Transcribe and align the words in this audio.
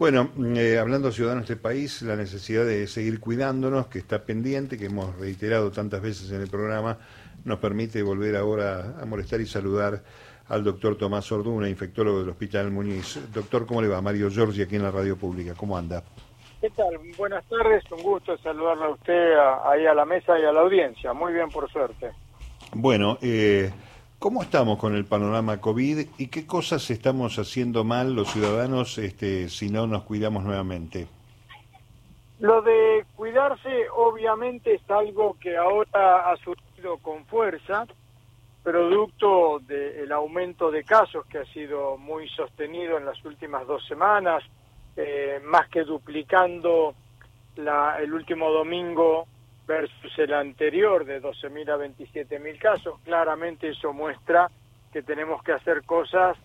Bueno, 0.00 0.30
eh, 0.56 0.78
hablando 0.78 1.12
ciudadanos 1.12 1.46
de 1.46 1.52
este 1.52 1.62
país, 1.62 2.00
la 2.00 2.16
necesidad 2.16 2.64
de 2.64 2.86
seguir 2.86 3.20
cuidándonos, 3.20 3.88
que 3.88 3.98
está 3.98 4.24
pendiente, 4.24 4.78
que 4.78 4.86
hemos 4.86 5.14
reiterado 5.18 5.70
tantas 5.70 6.00
veces 6.00 6.32
en 6.32 6.40
el 6.40 6.48
programa, 6.48 6.96
nos 7.44 7.58
permite 7.58 8.02
volver 8.02 8.34
ahora 8.34 8.94
a 8.98 9.04
molestar 9.04 9.42
y 9.42 9.46
saludar 9.46 10.02
al 10.48 10.64
doctor 10.64 10.96
Tomás 10.96 11.30
Orduna, 11.30 11.68
infectólogo 11.68 12.20
del 12.20 12.30
Hospital 12.30 12.70
Muñiz. 12.70 13.20
Doctor, 13.30 13.66
¿cómo 13.66 13.82
le 13.82 13.88
va? 13.88 14.00
Mario 14.00 14.30
Giorgi 14.30 14.62
aquí 14.62 14.76
en 14.76 14.84
la 14.84 14.90
radio 14.90 15.18
pública, 15.18 15.52
¿cómo 15.54 15.76
anda? 15.76 16.02
¿Qué 16.62 16.70
tal? 16.70 16.98
Buenas 17.18 17.44
tardes, 17.44 17.84
un 17.92 18.02
gusto 18.02 18.38
saludarle 18.38 18.84
a 18.86 18.88
usted 18.88 19.34
ahí 19.66 19.84
a 19.84 19.92
la 19.92 20.06
mesa 20.06 20.38
y 20.38 20.44
a 20.44 20.50
la 20.50 20.62
audiencia. 20.62 21.12
Muy 21.12 21.34
bien, 21.34 21.50
por 21.50 21.70
suerte. 21.70 22.10
Bueno, 22.72 23.18
eh, 23.20 23.70
¿Cómo 24.20 24.42
estamos 24.42 24.78
con 24.78 24.94
el 24.94 25.06
panorama 25.06 25.62
COVID 25.62 26.06
y 26.18 26.26
qué 26.26 26.46
cosas 26.46 26.90
estamos 26.90 27.38
haciendo 27.38 27.84
mal 27.84 28.14
los 28.14 28.30
ciudadanos 28.30 28.98
este, 28.98 29.48
si 29.48 29.70
no 29.70 29.86
nos 29.86 30.02
cuidamos 30.02 30.44
nuevamente? 30.44 31.06
Lo 32.38 32.60
de 32.60 33.06
cuidarse 33.16 33.88
obviamente 33.96 34.74
es 34.74 34.90
algo 34.90 35.38
que 35.40 35.56
ahora 35.56 36.30
ha 36.30 36.36
surgido 36.36 36.98
con 36.98 37.24
fuerza, 37.24 37.86
producto 38.62 39.58
del 39.60 40.12
aumento 40.12 40.70
de 40.70 40.84
casos 40.84 41.24
que 41.24 41.38
ha 41.38 41.46
sido 41.46 41.96
muy 41.96 42.28
sostenido 42.28 42.98
en 42.98 43.06
las 43.06 43.24
últimas 43.24 43.66
dos 43.66 43.86
semanas, 43.86 44.44
eh, 44.98 45.40
más 45.44 45.66
que 45.70 45.82
duplicando 45.84 46.94
la, 47.56 47.96
el 47.98 48.12
último 48.12 48.50
domingo 48.50 49.26
versus 49.70 50.18
el 50.18 50.34
anterior 50.34 51.04
de 51.04 51.22
12.000 51.22 51.70
a 51.70 51.76
27.000 51.76 52.58
casos, 52.58 52.98
claramente 53.04 53.68
eso 53.68 53.92
muestra 53.92 54.50
que 54.92 55.00
tenemos 55.00 55.44
que 55.44 55.52
hacer 55.52 55.84
cosas 55.84 56.36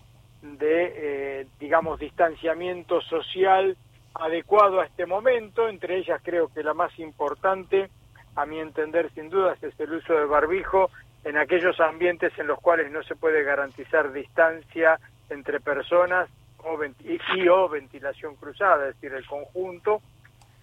de, 0.43 0.93
eh, 0.95 1.47
digamos, 1.59 1.99
distanciamiento 1.99 3.01
social 3.01 3.75
adecuado 4.13 4.79
a 4.79 4.85
este 4.85 5.07
momento, 5.07 5.67
entre 5.67 5.97
ellas 5.97 6.21
creo 6.23 6.49
que 6.53 6.61
la 6.61 6.75
más 6.75 6.99
importante, 6.99 7.89
a 8.35 8.45
mi 8.45 8.59
entender 8.59 9.09
sin 9.15 9.31
dudas, 9.31 9.57
es 9.63 9.73
el 9.79 9.93
uso 9.93 10.13
del 10.13 10.27
barbijo 10.27 10.91
en 11.23 11.37
aquellos 11.37 11.79
ambientes 11.79 12.31
en 12.37 12.45
los 12.45 12.59
cuales 12.59 12.91
no 12.91 13.01
se 13.01 13.15
puede 13.15 13.41
garantizar 13.41 14.13
distancia 14.13 14.99
entre 15.31 15.59
personas 15.61 16.29
o 16.59 16.77
y 16.83 17.47
o 17.47 17.69
ventilación 17.69 18.35
cruzada, 18.35 18.87
es 18.87 18.95
decir, 18.95 19.17
el 19.17 19.25
conjunto, 19.25 20.03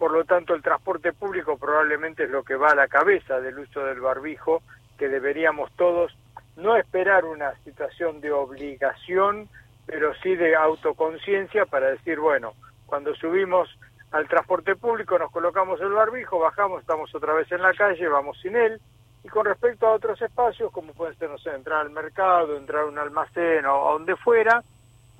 por 0.02 0.10
lo 0.10 0.24
tanto 0.24 0.52
el 0.56 0.62
transporte 0.62 1.12
público 1.12 1.56
probablemente 1.56 2.24
es 2.24 2.30
lo 2.30 2.42
que 2.42 2.56
va 2.56 2.70
a 2.70 2.74
la 2.74 2.88
cabeza 2.88 3.40
del 3.40 3.60
uso 3.60 3.84
del 3.84 4.00
barbijo, 4.00 4.60
que 4.98 5.08
deberíamos 5.08 5.70
todos 5.76 6.12
no 6.56 6.76
esperar 6.76 7.24
una 7.24 7.54
situación 7.62 8.20
de 8.20 8.32
obligación, 8.32 9.48
pero 9.86 10.12
sí 10.20 10.34
de 10.34 10.56
autoconciencia 10.56 11.66
para 11.66 11.90
decir, 11.90 12.18
bueno, 12.18 12.54
cuando 12.84 13.14
subimos 13.14 13.68
al 14.10 14.26
transporte 14.26 14.74
público 14.74 15.16
nos 15.20 15.30
colocamos 15.30 15.80
el 15.80 15.92
barbijo, 15.92 16.40
bajamos, 16.40 16.80
estamos 16.80 17.14
otra 17.14 17.34
vez 17.34 17.52
en 17.52 17.62
la 17.62 17.72
calle, 17.72 18.08
vamos 18.08 18.36
sin 18.42 18.56
él, 18.56 18.80
y 19.22 19.28
con 19.28 19.44
respecto 19.44 19.86
a 19.86 19.92
otros 19.92 20.20
espacios, 20.20 20.72
como 20.72 20.94
pueden 20.94 21.16
ser, 21.16 21.30
no 21.30 21.38
sé, 21.38 21.50
entrar 21.54 21.78
al 21.78 21.90
mercado, 21.90 22.56
entrar 22.56 22.82
a 22.82 22.86
un 22.86 22.98
almacén 22.98 23.64
o 23.66 23.88
a 23.88 23.92
donde 23.92 24.16
fuera, 24.16 24.64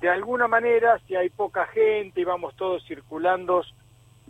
de 0.01 0.09
alguna 0.09 0.49
manera, 0.49 0.99
si 1.07 1.15
hay 1.15 1.29
poca 1.29 1.67
gente 1.67 2.19
y 2.19 2.25
vamos 2.25 2.53
todos 2.57 2.83
circulando 2.85 3.63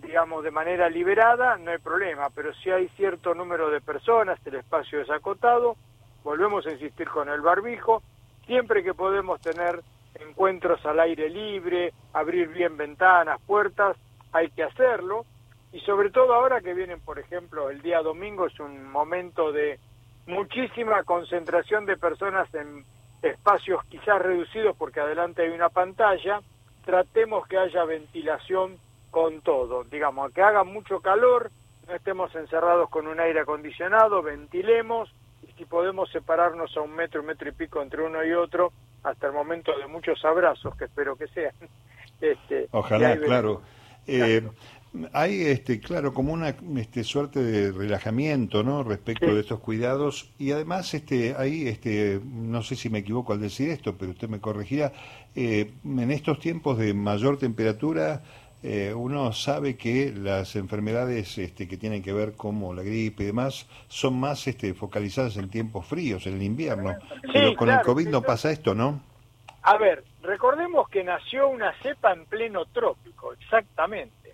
digamos, 0.04 0.44
de 0.44 0.52
manera 0.52 0.90
liberada, 0.90 1.58
no 1.58 1.72
hay 1.72 1.80
problema, 1.80 2.30
pero 2.30 2.54
si 2.56 2.70
hay 2.70 2.88
cierto 2.90 3.34
número 3.34 3.70
de 3.70 3.82
personas, 3.82 4.40
el 4.46 4.56
espacio 4.56 5.02
es 5.02 5.10
acotado, 5.10 5.76
volvemos 6.24 6.66
a 6.68 6.72
insistir 6.72 7.08
con 7.08 7.30
el 7.30 7.42
barbijo, 7.42 8.04
siempre 8.46 8.84
que 8.84 8.94
podemos 8.94 9.42
tener 9.42 9.82
encuentros 10.16 10.86
al 10.86 11.00
aire 11.00 11.30
libre, 11.30 11.94
abrir 12.14 12.50
bien 12.50 12.78
ventanas, 12.78 13.42
puertas, 13.48 13.98
hay 14.32 14.50
que 14.52 14.64
hacerlo, 14.64 15.26
y 15.72 15.80
sobre 15.80 16.12
todo 16.12 16.34
ahora 16.34 16.62
que 16.62 16.74
vienen, 16.74 17.00
por 17.00 17.18
ejemplo, 17.18 17.70
el 17.70 17.82
día 17.82 18.02
domingo 18.02 18.46
es 18.46 18.60
un 18.60 18.92
momento 18.92 19.52
de 19.52 19.80
muchísima 20.28 21.04
concentración 21.04 21.86
de 21.86 21.98
personas 21.98 22.54
en 22.54 22.86
espacios 23.22 23.84
quizás 23.86 24.22
reducidos 24.22 24.76
porque 24.78 25.00
adelante 25.00 25.44
hay 25.44 25.50
una 25.50 25.70
pantalla, 25.70 26.42
tratemos 26.86 27.48
que 27.48 27.58
haya 27.58 27.86
ventilación 27.86 28.78
con 29.14 29.42
todo, 29.42 29.84
digamos, 29.84 30.34
que 30.34 30.42
haga 30.42 30.64
mucho 30.64 31.00
calor, 31.00 31.52
no 31.88 31.94
estemos 31.94 32.34
encerrados 32.34 32.90
con 32.90 33.06
un 33.06 33.20
aire 33.20 33.42
acondicionado, 33.42 34.24
ventilemos 34.24 35.14
y 35.48 35.52
si 35.54 35.66
podemos 35.66 36.10
separarnos 36.10 36.76
a 36.76 36.82
un 36.82 36.96
metro, 36.96 37.22
un 37.22 37.28
metro 37.28 37.48
y 37.48 37.52
pico 37.52 37.84
entre 37.84 38.02
uno 38.02 38.26
y 38.26 38.34
otro, 38.34 38.74
hasta 39.04 39.28
el 39.28 39.34
momento 39.34 39.72
de 39.78 39.86
muchos 39.86 40.26
abrazos, 40.26 40.76
que 40.76 40.86
espero 40.86 41.16
que 41.16 41.28
sean. 41.28 41.54
Este, 42.22 42.70
Ojalá, 42.72 43.18
claro. 43.20 43.62
Eh, 44.08 44.48
hay, 45.12 45.42
este, 45.42 45.82
claro, 45.82 46.14
como 46.14 46.32
una 46.32 46.56
este, 46.78 47.04
suerte 47.04 47.44
de 47.44 47.74
relajamiento, 47.74 48.64
¿no? 48.64 48.82
Respecto 48.84 49.34
de 49.34 49.42
estos 49.42 49.60
cuidados 49.60 50.30
y 50.40 50.52
además, 50.52 50.94
este, 50.94 51.36
hay, 51.38 51.68
este, 51.68 52.22
no 52.24 52.64
sé 52.64 52.78
si 52.78 52.90
me 52.90 53.00
equivoco 53.00 53.34
al 53.34 53.42
decir 53.42 53.72
esto, 53.72 53.98
pero 53.98 54.12
usted 54.12 54.30
me 54.30 54.40
corregirá. 54.40 54.94
Eh, 55.36 55.74
en 55.84 56.12
estos 56.12 56.40
tiempos 56.40 56.78
de 56.78 56.94
mayor 56.94 57.38
temperatura, 57.38 58.24
eh, 58.66 58.94
uno 58.94 59.34
sabe 59.34 59.76
que 59.76 60.14
las 60.16 60.56
enfermedades 60.56 61.38
este, 61.38 61.68
que 61.68 61.76
tienen 61.76 62.02
que 62.02 62.14
ver 62.14 62.38
como 62.38 62.74
la 62.74 62.82
gripe 62.82 63.24
y 63.24 63.26
demás 63.26 63.68
son 63.90 64.18
más 64.18 64.48
este, 64.48 64.74
focalizadas 64.74 65.36
en 65.36 65.50
tiempos 65.50 65.86
fríos, 65.86 66.26
en 66.28 66.36
el 66.36 66.44
invierno. 66.44 66.96
Pero 67.34 67.58
con 67.58 67.70
el 67.70 67.82
COVID 67.82 68.08
no 68.08 68.22
pasa 68.22 68.52
esto, 68.52 68.74
¿no? 68.74 69.02
A 69.64 69.78
ver, 69.78 70.06
recordemos 70.22 70.88
que 70.88 71.04
nació 71.04 71.50
una 71.50 71.74
cepa 71.82 72.14
en 72.14 72.26
pleno 72.26 72.64
trópico, 72.68 73.34
exactamente. 73.34 74.34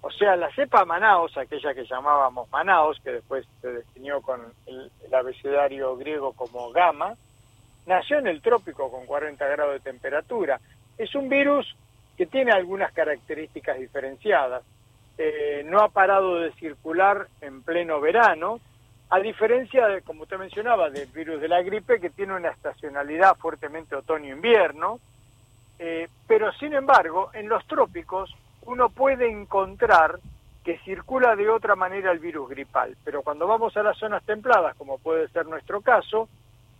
O 0.00 0.10
sea, 0.10 0.34
la 0.34 0.52
cepa 0.52 0.84
Manaos, 0.84 1.36
aquella 1.36 1.72
que 1.72 1.84
llamábamos 1.84 2.50
Manaos, 2.50 2.98
que 3.04 3.12
después 3.12 3.46
se 3.60 3.68
definió 3.68 4.20
con 4.22 4.40
el, 4.66 4.90
el 5.06 5.14
abecedario 5.14 5.96
griego 5.96 6.32
como 6.32 6.72
gamma, 6.72 7.14
nació 7.86 8.18
en 8.18 8.26
el 8.26 8.42
trópico 8.42 8.90
con 8.90 9.06
40 9.06 9.46
grados 9.46 9.74
de 9.74 9.80
temperatura. 9.80 10.60
Es 10.98 11.14
un 11.14 11.28
virus 11.28 11.76
que 12.22 12.26
tiene 12.28 12.52
algunas 12.52 12.92
características 12.92 13.80
diferenciadas. 13.80 14.62
Eh, 15.18 15.66
no 15.66 15.80
ha 15.80 15.88
parado 15.88 16.36
de 16.36 16.52
circular 16.52 17.26
en 17.40 17.64
pleno 17.64 18.00
verano, 18.00 18.60
a 19.10 19.18
diferencia, 19.18 19.88
de, 19.88 20.02
como 20.02 20.22
usted 20.22 20.38
mencionaba, 20.38 20.88
del 20.88 21.08
virus 21.08 21.40
de 21.40 21.48
la 21.48 21.62
gripe, 21.62 21.98
que 21.98 22.10
tiene 22.10 22.36
una 22.36 22.50
estacionalidad 22.50 23.34
fuertemente 23.38 23.96
otoño-invierno, 23.96 25.00
eh, 25.80 26.08
pero 26.28 26.52
sin 26.52 26.74
embargo, 26.74 27.30
en 27.34 27.48
los 27.48 27.66
trópicos 27.66 28.32
uno 28.66 28.88
puede 28.90 29.28
encontrar 29.28 30.20
que 30.62 30.78
circula 30.84 31.34
de 31.34 31.48
otra 31.48 31.74
manera 31.74 32.12
el 32.12 32.20
virus 32.20 32.48
gripal, 32.50 32.96
pero 33.04 33.22
cuando 33.22 33.48
vamos 33.48 33.76
a 33.76 33.82
las 33.82 33.98
zonas 33.98 34.22
templadas, 34.22 34.76
como 34.76 34.98
puede 34.98 35.26
ser 35.30 35.46
nuestro 35.46 35.80
caso, 35.80 36.28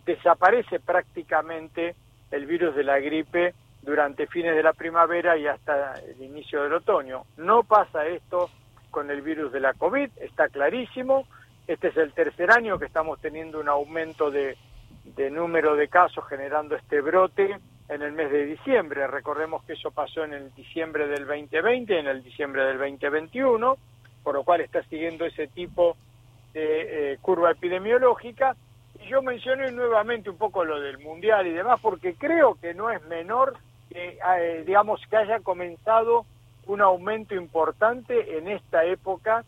desaparece 0.05 0.79
prácticamente 0.79 1.95
el 2.31 2.45
virus 2.45 2.73
de 2.75 2.83
la 2.85 2.97
gripe 2.99 3.53
durante 3.83 4.27
fines 4.27 4.55
de 4.55 4.63
la 4.63 4.73
primavera 4.73 5.37
y 5.37 5.45
hasta 5.45 5.93
el 5.99 6.21
inicio 6.21 6.63
del 6.63 6.73
otoño. 6.73 7.23
No 7.37 7.63
pasa 7.63 8.05
esto 8.07 8.49
con 8.89 9.11
el 9.11 9.21
virus 9.21 9.51
de 9.51 9.59
la 9.59 9.73
COVID, 9.73 10.09
está 10.21 10.47
clarísimo. 10.47 11.27
Este 11.67 11.89
es 11.89 11.97
el 11.97 12.13
tercer 12.13 12.51
año 12.51 12.79
que 12.79 12.85
estamos 12.85 13.19
teniendo 13.19 13.59
un 13.59 13.67
aumento 13.67 14.31
de, 14.31 14.57
número 15.31 15.75
de 15.75 15.89
casos 15.89 16.25
generando 16.27 16.75
este 16.75 17.01
brote 17.01 17.57
en 17.89 18.01
el 18.01 18.13
mes 18.13 18.31
de 18.31 18.45
diciembre. 18.45 19.05
Recordemos 19.07 19.63
que 19.63 19.73
eso 19.73 19.91
pasó 19.91 20.23
en 20.23 20.33
el 20.33 20.53
diciembre 20.53 21.07
del 21.07 21.25
2020, 21.25 21.99
en 21.99 22.07
el 22.07 22.23
diciembre 22.23 22.63
del 22.65 22.77
2021, 22.77 23.77
por 24.23 24.35
lo 24.35 24.43
cual 24.43 24.61
está 24.61 24.81
siguiendo 24.83 25.25
ese 25.25 25.47
tipo 25.47 25.97
de 26.53 27.13
eh, 27.13 27.17
curva 27.21 27.51
epidemiológica. 27.51 28.55
Y 29.03 29.09
yo 29.09 29.21
mencioné 29.21 29.71
nuevamente 29.71 30.29
un 30.29 30.37
poco 30.37 30.63
lo 30.63 30.79
del 30.79 30.99
Mundial 30.99 31.47
y 31.47 31.51
demás, 31.51 31.79
porque 31.81 32.15
creo 32.15 32.55
que 32.55 32.73
no 32.73 32.89
es 32.89 33.03
menor 33.05 33.57
que, 33.89 34.17
eh, 34.37 34.63
digamos, 34.65 35.01
que 35.09 35.17
haya 35.17 35.39
comenzado 35.39 36.25
un 36.65 36.81
aumento 36.81 37.35
importante 37.35 38.37
en 38.37 38.47
esta 38.47 38.85
época, 38.85 39.43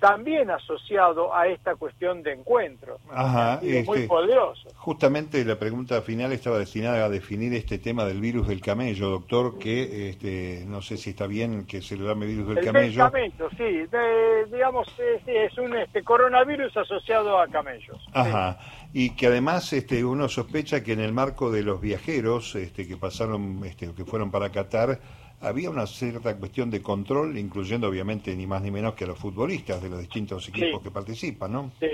también 0.00 0.50
asociado 0.50 1.34
a 1.34 1.46
esta 1.46 1.74
cuestión 1.76 2.22
de 2.22 2.32
encuentro. 2.32 2.98
Ajá, 3.10 3.60
muy 3.62 3.76
este, 3.76 4.06
poderoso. 4.06 4.68
Justamente 4.76 5.44
la 5.44 5.58
pregunta 5.58 6.00
final 6.02 6.32
estaba 6.32 6.58
destinada 6.58 7.04
a 7.04 7.08
definir 7.08 7.54
este 7.54 7.78
tema 7.78 8.04
del 8.04 8.20
virus 8.20 8.48
del 8.48 8.60
camello, 8.60 9.08
doctor, 9.08 9.58
que 9.58 10.10
este, 10.10 10.64
no 10.66 10.82
sé 10.82 10.96
si 10.96 11.10
está 11.10 11.26
bien 11.26 11.66
que 11.66 11.82
se 11.82 11.96
lo 11.96 12.06
llame 12.06 12.26
virus 12.26 12.54
del 12.54 12.64
camello. 12.64 13.04
Del 13.04 13.12
camello, 13.12 13.50
sí, 13.56 14.52
digamos, 14.52 14.88
es, 15.26 15.58
un 15.58 15.76
este, 15.76 16.02
coronavirus 16.02 16.76
asociado 16.76 17.38
a 17.40 17.48
camellos. 17.48 17.98
Ajá 18.12 18.58
y 18.98 19.10
que 19.10 19.26
además 19.26 19.74
este, 19.74 20.06
uno 20.06 20.26
sospecha 20.26 20.82
que 20.82 20.94
en 20.94 21.00
el 21.00 21.12
marco 21.12 21.50
de 21.50 21.62
los 21.62 21.82
viajeros 21.82 22.54
este, 22.54 22.88
que 22.88 22.96
pasaron, 22.96 23.62
este, 23.66 23.92
que 23.92 24.06
fueron 24.06 24.30
para 24.30 24.50
Qatar, 24.50 25.00
había 25.40 25.70
una 25.70 25.86
cierta 25.86 26.36
cuestión 26.36 26.70
de 26.70 26.82
control, 26.82 27.36
incluyendo 27.38 27.88
obviamente 27.88 28.34
ni 28.34 28.46
más 28.46 28.62
ni 28.62 28.70
menos 28.70 28.94
que 28.94 29.04
a 29.04 29.08
los 29.08 29.18
futbolistas 29.18 29.82
de 29.82 29.90
los 29.90 30.00
distintos 30.00 30.48
equipos 30.48 30.82
que 30.82 30.90
participan, 30.90 31.52
¿no? 31.52 31.70
Sí. 31.80 31.88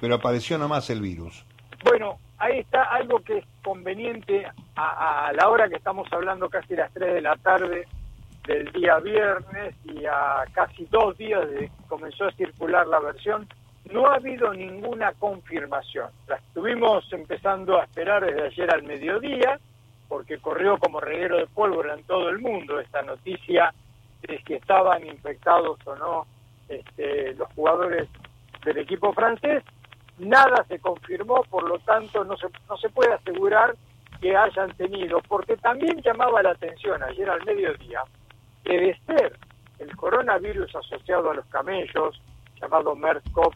Pero 0.00 0.16
apareció 0.16 0.58
nomás 0.58 0.90
el 0.90 1.00
virus. 1.00 1.44
Bueno, 1.84 2.18
ahí 2.38 2.60
está 2.60 2.82
algo 2.84 3.20
que 3.20 3.38
es 3.38 3.44
conveniente 3.62 4.44
a, 4.76 5.28
a 5.28 5.32
la 5.32 5.48
hora 5.48 5.68
que 5.68 5.76
estamos 5.76 6.06
hablando, 6.12 6.48
casi 6.48 6.74
las 6.74 6.92
3 6.92 7.14
de 7.14 7.20
la 7.20 7.36
tarde, 7.36 7.86
del 8.46 8.70
día 8.72 8.98
viernes 8.98 9.74
y 9.84 10.04
a 10.04 10.44
casi 10.52 10.84
dos 10.90 11.16
días 11.16 11.48
de 11.50 11.68
que 11.68 11.70
comenzó 11.88 12.24
a 12.24 12.32
circular 12.32 12.86
la 12.88 12.98
versión, 13.00 13.46
no 13.92 14.06
ha 14.06 14.16
habido 14.16 14.52
ninguna 14.52 15.12
confirmación. 15.12 16.10
La 16.26 16.36
estuvimos 16.36 17.04
empezando 17.12 17.80
a 17.80 17.84
esperar 17.84 18.24
desde 18.24 18.46
ayer 18.46 18.70
al 18.74 18.82
mediodía, 18.82 19.58
porque 20.12 20.36
corrió 20.36 20.76
como 20.76 21.00
reguero 21.00 21.38
de 21.38 21.46
pólvora 21.46 21.94
en 21.94 22.04
todo 22.04 22.28
el 22.28 22.38
mundo 22.38 22.78
esta 22.78 23.00
noticia 23.00 23.72
de 24.20 24.36
que 24.44 24.56
estaban 24.56 25.06
infectados 25.06 25.78
o 25.86 25.96
no 25.96 26.26
este, 26.68 27.32
los 27.32 27.50
jugadores 27.54 28.10
del 28.62 28.76
equipo 28.76 29.14
francés. 29.14 29.64
Nada 30.18 30.66
se 30.68 30.78
confirmó, 30.80 31.42
por 31.44 31.66
lo 31.66 31.78
tanto 31.78 32.24
no 32.24 32.36
se, 32.36 32.46
no 32.68 32.76
se 32.76 32.90
puede 32.90 33.14
asegurar 33.14 33.74
que 34.20 34.36
hayan 34.36 34.76
tenido, 34.76 35.22
porque 35.26 35.56
también 35.56 36.02
llamaba 36.02 36.42
la 36.42 36.50
atención 36.50 37.02
ayer 37.02 37.30
al 37.30 37.42
mediodía 37.46 38.02
que 38.64 38.78
de 38.78 38.98
ser 39.06 39.38
el 39.78 39.96
coronavirus 39.96 40.76
asociado 40.76 41.30
a 41.30 41.34
los 41.36 41.46
camellos, 41.46 42.20
llamado 42.60 42.94
MERS-CoV, 42.94 43.54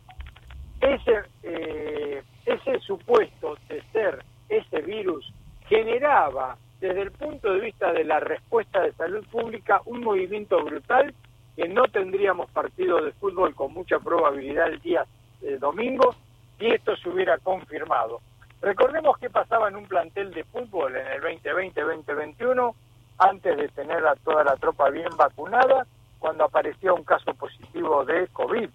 ese, 0.80 1.20
eh, 1.42 2.22
ese 2.46 2.80
supuesto 2.80 3.58
de 3.68 3.82
ser 3.92 4.24
ese 4.48 4.80
virus 4.80 5.30
generaba 5.68 6.56
desde 6.80 7.02
el 7.02 7.12
punto 7.12 7.52
de 7.52 7.60
vista 7.60 7.92
de 7.92 8.04
la 8.04 8.20
respuesta 8.20 8.80
de 8.80 8.92
salud 8.92 9.24
pública 9.30 9.80
un 9.86 10.02
movimiento 10.02 10.62
brutal 10.64 11.14
que 11.56 11.68
no 11.68 11.84
tendríamos 11.84 12.50
partido 12.50 13.02
de 13.02 13.12
fútbol 13.12 13.54
con 13.54 13.72
mucha 13.72 13.98
probabilidad 13.98 14.68
el 14.68 14.80
día 14.80 15.06
eh, 15.42 15.56
domingo 15.58 16.14
si 16.58 16.66
esto 16.66 16.96
se 16.96 17.08
hubiera 17.08 17.38
confirmado. 17.38 18.20
Recordemos 18.60 19.18
que 19.18 19.30
pasaba 19.30 19.68
en 19.68 19.76
un 19.76 19.86
plantel 19.86 20.32
de 20.32 20.44
fútbol 20.44 20.96
en 20.96 21.06
el 21.06 21.22
2020-2021 21.42 22.74
antes 23.18 23.56
de 23.56 23.68
tener 23.68 24.06
a 24.06 24.14
toda 24.16 24.44
la 24.44 24.56
tropa 24.56 24.90
bien 24.90 25.08
vacunada 25.16 25.86
cuando 26.18 26.44
aparecía 26.44 26.92
un 26.92 27.04
caso 27.04 27.34
positivo 27.34 28.04
de 28.04 28.28
COVID. 28.28 28.68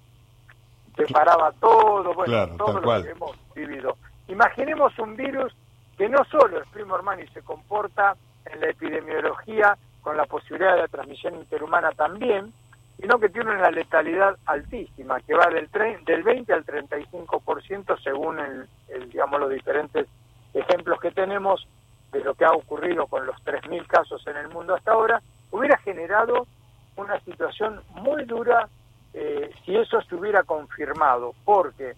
Se 0.95 1.05
paraba 1.13 1.51
todo, 1.59 2.13
bueno, 2.13 2.55
todo 2.57 2.79
lo 2.79 3.03
que 3.03 3.09
hemos 3.09 3.35
vivido. 3.55 3.97
Imaginemos 4.27 4.97
un 4.99 5.15
virus 5.15 5.53
que 6.01 6.09
no 6.09 6.25
solo 6.25 6.59
es 6.59 6.67
primo 6.69 6.95
hermano 6.95 7.21
y 7.21 7.27
se 7.27 7.43
comporta 7.43 8.15
en 8.51 8.59
la 8.59 8.69
epidemiología 8.69 9.77
con 10.01 10.17
la 10.17 10.25
posibilidad 10.25 10.73
de 10.73 10.81
la 10.81 10.87
transmisión 10.87 11.35
interhumana 11.35 11.91
también, 11.91 12.51
sino 12.99 13.19
que 13.19 13.29
tiene 13.29 13.51
una 13.51 13.69
letalidad 13.69 14.35
altísima, 14.47 15.19
que 15.19 15.35
va 15.35 15.45
del, 15.51 15.69
del 16.03 16.23
20 16.23 16.53
al 16.53 16.65
35% 16.65 18.01
según 18.01 18.39
el, 18.39 19.09
digamos, 19.11 19.41
los 19.41 19.51
diferentes 19.51 20.07
ejemplos 20.55 20.99
que 20.99 21.11
tenemos 21.11 21.67
de 22.11 22.21
lo 22.21 22.33
que 22.33 22.45
ha 22.45 22.51
ocurrido 22.51 23.05
con 23.05 23.27
los 23.27 23.35
3.000 23.45 23.85
casos 23.85 24.25
en 24.25 24.37
el 24.37 24.47
mundo 24.47 24.73
hasta 24.73 24.93
ahora, 24.93 25.21
hubiera 25.51 25.77
generado 25.77 26.47
una 26.95 27.19
situación 27.19 27.79
muy 27.93 28.25
dura 28.25 28.67
eh, 29.13 29.51
si 29.63 29.75
eso 29.75 30.01
se 30.01 30.15
hubiera 30.15 30.41
confirmado, 30.41 31.35
porque 31.45 31.93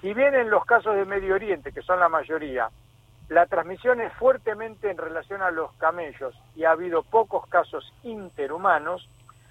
si 0.00 0.14
bien 0.14 0.34
en 0.36 0.48
los 0.48 0.64
casos 0.64 0.96
de 0.96 1.04
Medio 1.04 1.34
Oriente, 1.34 1.70
que 1.70 1.82
son 1.82 2.00
la 2.00 2.08
mayoría, 2.08 2.70
la 3.32 3.46
transmisión 3.46 4.00
es 4.02 4.12
fuertemente 4.14 4.90
en 4.90 4.98
relación 4.98 5.40
a 5.40 5.50
los 5.50 5.72
camellos 5.74 6.34
y 6.54 6.64
ha 6.64 6.72
habido 6.72 7.02
pocos 7.02 7.46
casos 7.46 7.90
interhumanos. 8.02 9.08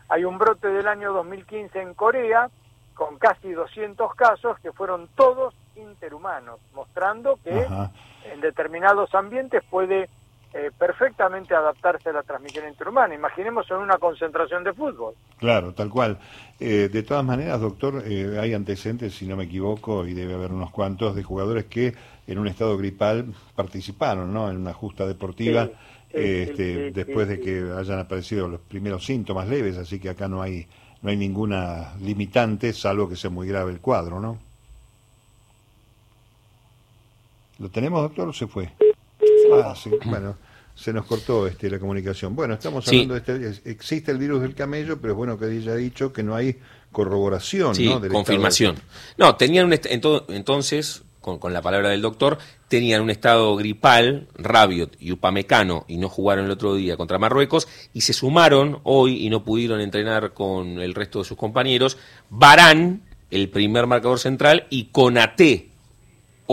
Hay 0.08 0.24
un 0.24 0.38
brote 0.38 0.68
del 0.68 0.88
año 0.88 1.12
2015 1.14 1.82
en 1.82 1.96
Corea 1.96 2.50
con 2.94 3.18
casi 3.18 3.52
200 3.52 4.14
casos 4.14 4.60
que 4.60 4.72
fueron 4.72 5.08
todos 5.16 5.56
interhumanos, 5.76 6.60
mostrando 6.76 7.40
que 7.44 7.66
en 8.32 8.42
determinados 8.42 9.16
ambientes 9.16 9.64
puede 9.68 10.10
eh, 10.54 10.70
perfectamente 10.78 11.56
adaptarse 11.56 12.10
a 12.10 12.14
la 12.14 12.24
transmisión 12.24 12.68
interhumana. 12.68 13.16
Imaginemos 13.16 13.70
en 13.72 13.78
una 13.78 13.98
concentración 13.98 14.64
de 14.64 14.74
fútbol. 14.74 15.14
Claro, 15.38 15.74
tal 15.74 15.90
cual. 15.90 16.18
Eh, 16.60 16.90
de 16.92 17.04
todas 17.04 17.24
maneras, 17.24 17.62
doctor, 17.62 18.04
eh, 18.06 18.38
hay 18.40 18.54
antecedentes, 18.54 19.16
si 19.16 19.28
no 19.28 19.38
me 19.38 19.46
equivoco, 19.46 20.06
y 20.06 20.14
debe 20.14 20.34
haber 20.34 20.52
unos 20.52 20.72
cuantos, 20.72 21.16
de 21.16 21.24
jugadores 21.24 21.66
que 21.66 21.94
en 22.28 22.38
un 22.38 22.48
estado 22.48 22.78
gripal 22.78 23.34
participaron 23.56 24.34
¿no? 24.34 24.50
en 24.50 24.58
una 24.58 24.74
justa 24.74 25.08
deportiva. 25.08 25.70
este, 26.10 26.92
después 26.92 27.30
de 27.30 27.40
que 27.40 27.72
hayan 27.78 28.00
aparecido 28.00 28.50
los 28.50 28.60
primeros 28.60 29.06
síntomas 29.06 29.48
leves, 29.48 29.78
así 29.78 29.98
que 29.98 30.10
acá 30.10 30.28
no 30.28 30.42
hay 30.42 30.68
no 31.02 31.10
hay 31.10 31.18
ninguna 31.18 31.94
limitante, 32.02 32.74
salvo 32.74 33.10
que 33.10 33.16
sea 33.16 33.30
muy 33.30 33.48
grave 33.48 33.72
el 33.72 33.80
cuadro, 33.80 34.20
¿no? 34.20 34.38
¿Lo 37.60 37.70
tenemos, 37.70 38.02
doctor, 38.02 38.28
o 38.28 38.34
se 38.34 38.48
fue? 38.48 38.72
Ah, 39.54 39.76
sí, 39.76 39.92
bueno, 40.06 40.36
se 40.76 40.94
nos 40.94 41.06
cortó 41.06 41.48
este, 41.48 41.70
la 41.70 41.80
comunicación. 41.80 42.36
Bueno, 42.36 42.56
estamos 42.56 42.88
hablando 42.88 43.20
de 43.20 43.48
este, 43.48 43.70
existe 43.70 44.12
el 44.12 44.18
virus 44.18 44.42
del 44.42 44.56
camello, 44.56 45.00
pero 45.00 45.14
es 45.14 45.18
bueno 45.18 45.38
que 45.38 45.46
ella 45.46 45.74
ha 45.74 45.76
dicho 45.76 46.12
que 46.12 46.24
no 46.24 46.36
hay 46.36 46.58
corroboración, 46.92 47.76
sí, 47.76 47.90
confirmación. 48.12 48.76
No, 49.18 49.36
tenían 49.36 49.68
un 49.68 49.80
entonces, 50.30 51.04
con, 51.22 51.40
con, 51.40 51.54
la 51.54 51.62
palabra 51.62 51.90
del 51.90 52.02
doctor, 52.02 52.38
tenían 52.68 53.02
un 53.02 53.10
estado 53.10 53.56
gripal, 53.56 54.28
Rabiot 54.36 54.96
y 55.00 55.12
Upamecano, 55.12 55.86
y 55.88 55.98
no 55.98 56.10
jugaron 56.10 56.46
el 56.46 56.52
otro 56.52 56.76
día 56.76 56.98
contra 56.98 57.20
Marruecos, 57.20 57.68
y 57.94 58.02
se 58.02 58.14
sumaron 58.14 58.80
hoy 58.84 59.26
y 59.26 59.30
no 59.30 59.44
pudieron 59.44 59.82
entrenar 59.82 60.34
con 60.34 60.80
el 60.80 60.94
resto 60.94 61.20
de 61.20 61.26
sus 61.26 61.38
compañeros, 61.38 61.98
Barán, 62.30 63.02
el 63.30 63.50
primer 63.50 63.88
marcador 63.88 64.20
central, 64.20 64.68
y 64.70 64.86
Conate, 64.86 65.71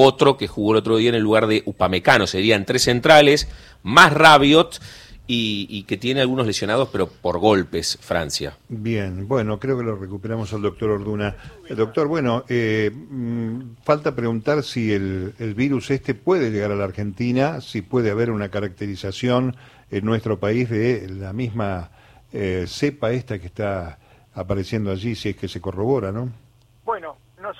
otro 0.01 0.37
que 0.37 0.47
jugó 0.47 0.73
el 0.73 0.79
otro 0.79 0.97
día 0.97 1.09
en 1.09 1.17
el 1.17 1.23
lugar 1.23 1.49
de 1.49 1.63
Upamecano. 1.67 2.27
Serían 2.27 2.65
tres 2.65 2.83
centrales, 2.83 3.49
más 3.83 4.13
Rabiot 4.13 4.81
y, 5.27 5.83
que 5.83 5.99
tiene 5.99 6.23
algunos 6.23 6.47
lesionados, 6.47 6.89
pero 6.91 7.07
por 7.09 7.39
golpes, 7.39 7.99
Francia. 8.01 8.57
Bien, 8.69 9.29
bueno, 9.29 9.59
creo 9.59 9.77
que 9.77 9.85
lo 9.85 9.97
recuperamos 9.97 10.53
al 10.55 10.63
doctor 10.63 10.91
Orduna. 10.91 11.37
Eh, 11.69 11.75
doctor, 11.75 12.07
bueno, 12.07 12.45
eh, 12.49 12.91
mm, 12.91 13.83
falta 13.85 14.15
preguntar 14.15 14.63
si 14.63 14.91
el, 14.93 15.35
virus 15.55 15.91
este 15.91 16.15
puede 16.15 16.51
llegar 16.51 16.71
a 16.71 16.77
la 16.77 16.85
Argentina, 16.85 17.61
si 17.61 17.83
puede 17.83 18.11
haber 18.11 18.31
una 18.31 18.49
caracterización 18.49 19.55
en 19.91 20.05
nuestro 20.05 20.41
país 20.41 20.71
de 20.71 21.09
la 21.11 21.35
misma 21.35 21.91
eh, 22.33 22.65
cepa 22.67 23.11
esta 23.11 23.39
que 23.39 23.47
está 23.49 23.99
apareciendo 24.33 24.91
allí, 24.91 25.15
si 25.15 25.31
es 25.31 25.37
que 25.37 25.49
se 25.49 25.61
corrobora, 25.61 26.13
¿no? 26.13 26.33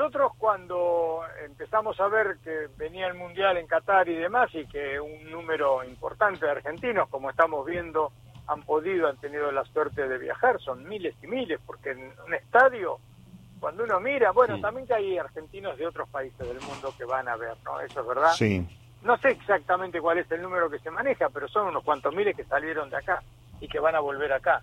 Nosotros 0.09 0.33
cuando 0.39 1.21
empezamos 1.45 2.01
a 2.01 2.09
ver 2.09 2.39
que 2.43 2.69
venía 2.79 3.09
el 3.09 3.13
Mundial 3.13 3.59
en 3.59 3.67
Qatar 3.67 4.09
y 4.09 4.15
demás 4.15 4.49
y 4.55 4.67
que 4.67 4.99
un 4.99 5.31
número 5.31 5.85
importante 5.85 6.47
de 6.47 6.53
argentinos, 6.53 7.11
como 7.11 7.29
estamos 7.29 7.67
viendo, 7.67 8.11
han 8.47 8.63
podido, 8.63 9.07
han 9.07 9.19
tenido 9.19 9.53
la 9.53 9.67
suerte 9.67 10.09
de 10.09 10.17
viajar, 10.17 10.59
son 10.63 10.89
miles 10.89 11.15
y 11.23 11.27
miles, 11.27 11.61
porque 11.67 11.91
en 11.91 12.11
un 12.27 12.33
estadio, 12.33 12.99
cuando 13.61 13.85
uno 13.85 14.01
mira, 14.01 14.31
bueno, 14.31 14.59
también 14.63 14.87
que 14.87 14.95
hay 14.95 15.19
argentinos 15.19 15.77
de 15.77 15.87
otros 15.87 16.09
países 16.09 16.39
del 16.39 16.59
mundo 16.63 16.95
que 16.97 17.05
van 17.05 17.29
a 17.29 17.37
ver, 17.37 17.59
¿no? 17.63 17.79
Eso 17.79 18.01
es 18.01 18.07
verdad. 18.07 18.33
Sí. 18.33 18.67
No 19.03 19.19
sé 19.19 19.29
exactamente 19.29 20.01
cuál 20.01 20.17
es 20.17 20.33
el 20.33 20.41
número 20.41 20.71
que 20.71 20.79
se 20.79 20.91
maneja, 20.91 21.29
pero 21.29 21.49
son 21.49 21.67
unos 21.67 21.85
cuantos 21.85 22.15
miles 22.15 22.35
que 22.35 22.45
salieron 22.45 22.89
de 22.89 22.97
acá 22.97 23.23
y 23.61 23.69
que 23.69 23.79
van 23.79 23.95
a 23.95 24.01
volver 24.01 24.33
acá. 24.33 24.63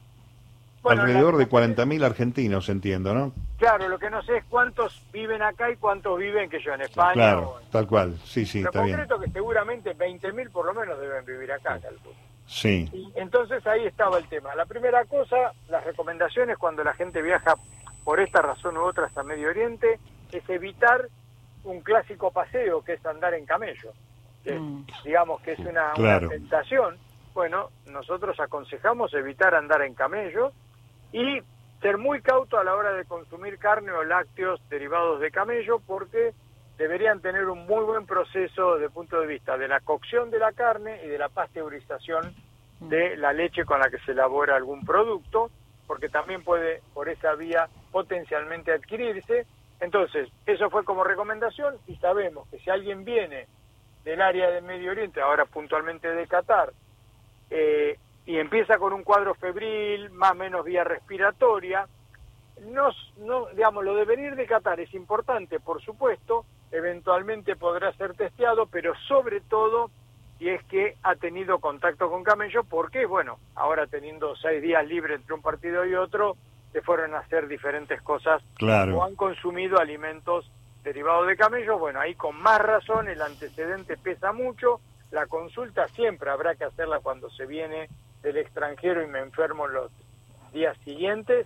Alrededor 0.87 1.37
de 1.37 1.47
40.000 1.47 2.03
argentinos, 2.03 2.69
entiendo, 2.69 3.13
¿no? 3.13 3.33
Claro, 3.57 3.87
lo 3.87 3.97
que 3.97 4.09
no 4.09 4.21
sé 4.23 4.37
es 4.37 4.45
cuántos 4.45 5.01
viven 5.11 5.41
acá 5.41 5.71
y 5.71 5.77
cuántos 5.77 6.17
viven 6.19 6.49
que 6.49 6.59
yo 6.61 6.73
en 6.73 6.81
España. 6.81 7.13
Claro, 7.13 7.55
tal 7.71 7.87
cual, 7.87 8.17
sí, 8.23 8.45
sí, 8.45 8.59
está 8.59 8.83
bien. 8.83 8.97
concreto 8.97 9.19
que 9.19 9.31
seguramente 9.31 9.95
20.000 9.95 10.51
por 10.51 10.65
lo 10.65 10.73
menos 10.73 10.99
deben 10.99 11.25
vivir 11.25 11.51
acá, 11.51 11.79
calculo. 11.79 12.15
Sí. 12.47 12.89
Y 12.93 13.11
entonces 13.15 13.65
ahí 13.65 13.85
estaba 13.85 14.17
el 14.17 14.27
tema. 14.27 14.53
La 14.55 14.65
primera 14.65 15.03
cosa, 15.05 15.53
las 15.69 15.83
recomendaciones 15.83 16.57
cuando 16.57 16.83
la 16.83 16.93
gente 16.93 17.21
viaja 17.21 17.55
por 18.03 18.19
esta 18.19 18.41
razón 18.41 18.77
u 18.77 18.81
otra 18.81 19.05
hasta 19.05 19.23
Medio 19.23 19.49
Oriente, 19.49 19.99
es 20.31 20.47
evitar 20.49 21.07
un 21.63 21.81
clásico 21.81 22.31
paseo 22.31 22.83
que 22.83 22.93
es 22.93 23.05
andar 23.05 23.33
en 23.33 23.45
camello. 23.45 23.91
Mm. 24.45 24.81
Digamos 25.03 25.41
que 25.41 25.53
es 25.53 25.59
una, 25.59 25.93
una 25.97 26.19
tentación. 26.19 26.97
Bueno, 27.33 27.69
nosotros 27.87 28.39
aconsejamos 28.39 29.13
evitar 29.13 29.55
andar 29.55 29.81
en 29.81 29.95
camello 29.95 30.51
y 31.11 31.41
ser 31.81 31.97
muy 31.97 32.21
cauto 32.21 32.57
a 32.57 32.63
la 32.63 32.75
hora 32.75 32.93
de 32.93 33.05
consumir 33.05 33.57
carne 33.57 33.91
o 33.91 34.03
lácteos 34.03 34.61
derivados 34.69 35.19
de 35.19 35.31
camello 35.31 35.79
porque 35.85 36.33
deberían 36.77 37.21
tener 37.21 37.45
un 37.45 37.65
muy 37.65 37.83
buen 37.83 38.05
proceso 38.05 38.73
desde 38.73 38.87
el 38.87 38.91
punto 38.91 39.19
de 39.19 39.27
vista 39.27 39.57
de 39.57 39.67
la 39.67 39.79
cocción 39.79 40.29
de 40.31 40.39
la 40.39 40.51
carne 40.51 41.01
y 41.05 41.07
de 41.07 41.17
la 41.17 41.29
pasteurización 41.29 42.33
de 42.79 43.15
la 43.17 43.33
leche 43.33 43.63
con 43.65 43.79
la 43.79 43.89
que 43.89 43.99
se 43.99 44.11
elabora 44.11 44.55
algún 44.55 44.85
producto, 44.85 45.49
porque 45.87 46.09
también 46.09 46.43
puede 46.43 46.81
por 46.93 47.07
esa 47.09 47.33
vía 47.35 47.69
potencialmente 47.91 48.73
adquirirse. 48.73 49.45
Entonces, 49.79 50.29
eso 50.45 50.69
fue 50.69 50.83
como 50.83 51.03
recomendación 51.03 51.75
y 51.87 51.95
sabemos 51.97 52.47
que 52.49 52.59
si 52.59 52.69
alguien 52.69 53.05
viene 53.05 53.47
del 54.03 54.21
área 54.21 54.49
del 54.49 54.63
Medio 54.63 54.91
Oriente, 54.91 55.21
ahora 55.21 55.45
puntualmente 55.45 56.07
de 56.09 56.27
Qatar, 56.27 56.73
eh, 57.49 57.97
y 58.25 58.37
empieza 58.37 58.77
con 58.77 58.93
un 58.93 59.03
cuadro 59.03 59.35
febril, 59.35 60.09
más 60.11 60.31
o 60.31 60.35
menos 60.35 60.65
vía 60.65 60.83
respiratoria, 60.83 61.87
no, 62.61 62.89
no, 63.17 63.47
digamos, 63.47 63.83
lo 63.83 63.95
de 63.95 64.05
venir 64.05 64.35
de 64.35 64.47
Qatar 64.47 64.79
es 64.79 64.93
importante, 64.93 65.59
por 65.59 65.81
supuesto, 65.81 66.45
eventualmente 66.71 67.55
podrá 67.55 67.91
ser 67.93 68.15
testeado, 68.15 68.65
pero 68.65 68.93
sobre 69.07 69.41
todo 69.41 69.91
si 70.37 70.49
es 70.49 70.63
que 70.65 70.95
ha 71.03 71.15
tenido 71.15 71.59
contacto 71.59 72.09
con 72.09 72.23
camello, 72.23 72.63
porque, 72.63 73.05
bueno, 73.05 73.39
ahora 73.55 73.87
teniendo 73.87 74.35
seis 74.35 74.61
días 74.61 74.85
libres 74.87 75.19
entre 75.19 75.33
un 75.33 75.41
partido 75.41 75.85
y 75.85 75.95
otro, 75.95 76.35
se 76.73 76.81
fueron 76.81 77.13
a 77.13 77.19
hacer 77.19 77.47
diferentes 77.47 78.01
cosas 78.01 78.43
claro. 78.55 78.97
o 78.97 79.03
han 79.03 79.15
consumido 79.15 79.79
alimentos 79.79 80.51
derivados 80.83 81.27
de 81.27 81.37
camello. 81.37 81.79
Bueno, 81.79 82.01
ahí 82.01 82.15
con 82.15 82.35
más 82.41 82.59
razón 82.59 83.07
el 83.07 83.21
antecedente 83.21 83.95
pesa 83.95 84.33
mucho. 84.33 84.81
La 85.11 85.25
consulta 85.27 85.87
siempre 85.89 86.29
habrá 86.29 86.55
que 86.55 86.65
hacerla 86.65 86.99
cuando 86.99 87.29
se 87.29 87.45
viene 87.45 87.87
del 88.25 88.37
extranjero 88.37 89.03
y 89.03 89.07
me 89.07 89.19
enfermo 89.19 89.67
los 89.67 89.91
días 90.51 90.75
siguientes, 90.83 91.45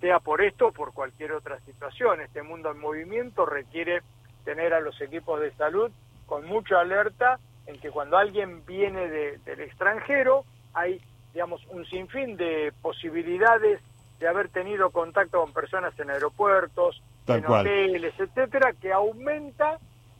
sea 0.00 0.18
por 0.18 0.42
esto 0.42 0.66
o 0.66 0.72
por 0.72 0.92
cualquier 0.92 1.30
otra 1.30 1.60
situación. 1.60 2.20
Este 2.20 2.42
mundo 2.42 2.72
en 2.72 2.80
movimiento 2.80 3.46
requiere 3.46 4.02
tener 4.44 4.74
a 4.74 4.80
los 4.80 5.00
equipos 5.00 5.40
de 5.40 5.52
salud 5.52 5.90
con 6.26 6.44
mucha 6.44 6.80
alerta 6.80 7.38
en 7.66 7.78
que 7.78 7.90
cuando 7.90 8.18
alguien 8.18 8.66
viene 8.66 9.08
del 9.08 9.60
extranjero 9.60 10.44
hay, 10.74 11.00
digamos, 11.32 11.64
un 11.68 11.86
sinfín 11.86 12.36
de 12.36 12.72
posibilidades 12.82 13.80
de 14.18 14.26
haber 14.26 14.48
tenido 14.48 14.90
contacto 14.90 15.40
con 15.40 15.52
personas 15.52 15.96
en 16.00 16.10
aeropuertos, 16.10 17.00
en 17.28 17.46
hoteles, 17.46 18.14
etcétera, 18.18 18.72
que 18.80 18.92
aumenta 18.92 19.78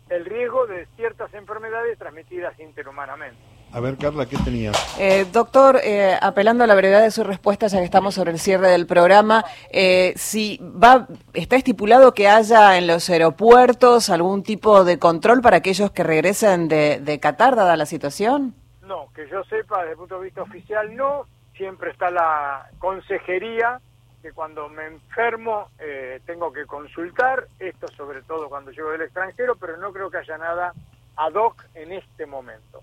el 0.08 0.24
riesgo 0.24 0.68
de 0.68 0.86
ciertas 0.94 1.34
enfermedades 1.34 1.98
transmitidas 1.98 2.58
interhumanamente. 2.60 3.55
A 3.76 3.80
ver, 3.80 3.98
Carla, 3.98 4.24
¿qué 4.24 4.38
tenías? 4.38 4.74
Eh, 4.98 5.26
doctor, 5.30 5.78
eh, 5.84 6.16
apelando 6.22 6.64
a 6.64 6.66
la 6.66 6.74
brevedad 6.74 7.02
de 7.02 7.10
su 7.10 7.22
respuesta, 7.24 7.66
ya 7.66 7.76
que 7.76 7.84
estamos 7.84 8.14
sobre 8.14 8.30
el 8.30 8.38
cierre 8.38 8.68
del 8.68 8.86
programa, 8.86 9.44
eh, 9.70 10.14
si 10.16 10.58
va, 10.62 11.06
está 11.34 11.56
estipulado 11.56 12.14
que 12.14 12.26
haya 12.26 12.78
en 12.78 12.86
los 12.86 13.10
aeropuertos 13.10 14.08
algún 14.08 14.42
tipo 14.42 14.82
de 14.82 14.98
control 14.98 15.42
para 15.42 15.58
aquellos 15.58 15.90
que 15.90 16.04
regresen 16.04 16.68
de, 16.68 17.00
de 17.00 17.20
Qatar, 17.20 17.54
dada 17.54 17.76
la 17.76 17.84
situación. 17.84 18.54
No, 18.80 19.08
que 19.14 19.28
yo 19.28 19.44
sepa, 19.44 19.80
desde 19.80 19.90
el 19.90 19.98
punto 19.98 20.18
de 20.20 20.24
vista 20.24 20.40
oficial, 20.40 20.96
no. 20.96 21.26
Siempre 21.54 21.90
está 21.90 22.10
la 22.10 22.70
consejería 22.78 23.78
que 24.22 24.32
cuando 24.32 24.70
me 24.70 24.86
enfermo 24.86 25.68
eh, 25.78 26.22
tengo 26.24 26.50
que 26.50 26.64
consultar, 26.64 27.46
esto 27.58 27.88
sobre 27.88 28.22
todo 28.22 28.48
cuando 28.48 28.70
llego 28.70 28.92
del 28.92 29.02
extranjero, 29.02 29.54
pero 29.56 29.76
no 29.76 29.92
creo 29.92 30.10
que 30.10 30.16
haya 30.16 30.38
nada 30.38 30.72
ad 31.16 31.34
hoc 31.34 31.62
en 31.74 31.92
este 31.92 32.24
momento. 32.24 32.82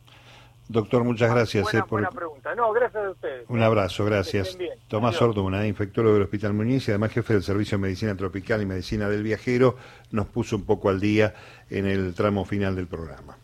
Doctor, 0.70 1.04
muchas 1.04 1.30
ah, 1.30 1.36
gracias. 1.36 1.64
Buena, 1.64 1.80
eh, 1.80 1.86
buena 1.90 2.10
pregunta. 2.10 2.56
No, 2.56 2.72
gracias 2.72 3.04
a 3.04 3.12
ustedes. 3.12 3.46
Un 3.50 3.62
abrazo, 3.62 4.06
gracias. 4.06 4.58
Tomás 4.88 5.22
Orduna, 5.22 5.68
infectólogo 5.68 6.14
del 6.14 6.24
Hospital 6.24 6.54
Muñiz 6.54 6.88
y 6.88 6.92
además 6.92 7.12
jefe 7.12 7.34
del 7.34 7.44
Servicio 7.44 7.78
de 7.78 7.82
Medicina 7.82 8.16
Tropical 8.16 8.62
y 8.62 8.66
Medicina 8.66 9.10
del 9.10 9.24
Viajero, 9.24 9.76
nos 10.12 10.28
puso 10.28 10.56
un 10.56 10.66
poco 10.66 10.90
al 10.90 11.00
día 11.00 11.34
en 11.70 11.86
el 11.86 12.14
tramo 12.16 12.46
final 12.46 12.76
del 12.76 12.88
programa. 12.88 13.38